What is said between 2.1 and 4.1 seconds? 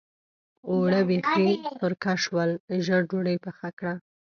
شول؛ ژر ډودۍ پخه کړه.